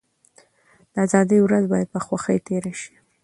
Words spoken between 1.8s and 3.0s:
په خوښۍ تېره شي.